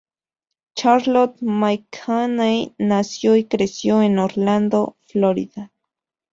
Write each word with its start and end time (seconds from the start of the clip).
Charlotte 0.75 1.39
McKinney 1.43 2.73
nació 2.79 3.35
y 3.35 3.45
creció 3.45 4.01
en 4.01 4.17
Orlando, 4.17 4.97
Florida. 5.01 5.71